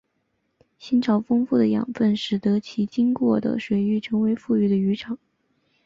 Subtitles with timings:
[0.79, 5.19] 亲潮丰富的养分使得其经过的水域成为富裕的渔场。